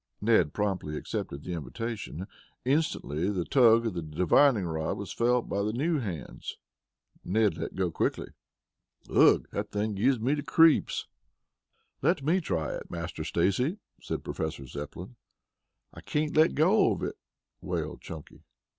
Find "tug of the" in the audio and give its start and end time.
3.45-4.01